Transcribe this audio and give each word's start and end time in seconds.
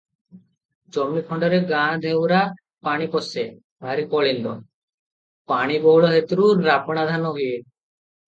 ଜମିଖଣ୍ତରେ 0.95 1.57
ଗାଁ 1.71 1.99
ଧୋଉରା 2.05 2.39
ପାଣି 2.87 3.07
ପଶେ, 3.15 3.43
ଭାରି 3.87 4.05
କଳିନ୍ଦ, 4.13 4.53
ପାଣିବହୁଳ 5.53 6.11
ହେତୁରୁ 6.15 6.49
ରାବଣା 6.69 7.05
ଧାନ 7.11 7.35
ହୁଏ। 7.37 7.53